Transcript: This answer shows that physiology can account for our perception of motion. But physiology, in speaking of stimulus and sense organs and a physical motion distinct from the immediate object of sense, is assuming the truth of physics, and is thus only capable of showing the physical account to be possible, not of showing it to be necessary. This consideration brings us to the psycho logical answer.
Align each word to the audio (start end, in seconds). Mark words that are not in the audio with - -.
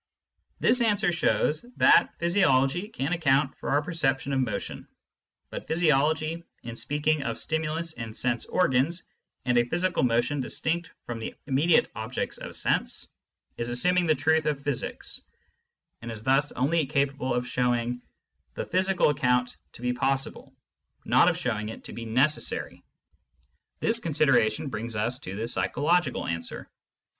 This 0.59 0.81
answer 0.81 1.11
shows 1.11 1.61
that 1.77 2.09
physiology 2.17 2.87
can 2.87 3.13
account 3.13 3.55
for 3.59 3.69
our 3.69 3.83
perception 3.83 4.33
of 4.33 4.39
motion. 4.39 4.87
But 5.51 5.67
physiology, 5.67 6.43
in 6.63 6.75
speaking 6.75 7.21
of 7.21 7.37
stimulus 7.37 7.93
and 7.93 8.17
sense 8.17 8.45
organs 8.45 9.03
and 9.45 9.59
a 9.59 9.63
physical 9.65 10.01
motion 10.01 10.41
distinct 10.41 10.89
from 11.05 11.19
the 11.19 11.35
immediate 11.45 11.91
object 11.93 12.39
of 12.39 12.55
sense, 12.55 13.09
is 13.57 13.69
assuming 13.69 14.07
the 14.07 14.15
truth 14.15 14.47
of 14.47 14.63
physics, 14.63 15.21
and 16.01 16.09
is 16.09 16.23
thus 16.23 16.51
only 16.53 16.87
capable 16.87 17.31
of 17.35 17.47
showing 17.47 18.01
the 18.55 18.65
physical 18.65 19.11
account 19.11 19.55
to 19.73 19.83
be 19.83 19.93
possible, 19.93 20.51
not 21.05 21.29
of 21.29 21.37
showing 21.37 21.69
it 21.69 21.83
to 21.83 21.93
be 21.93 22.05
necessary. 22.05 22.81
This 23.81 23.99
consideration 23.99 24.69
brings 24.69 24.95
us 24.95 25.19
to 25.19 25.35
the 25.35 25.47
psycho 25.47 25.83
logical 25.83 26.25
answer. 26.25 26.67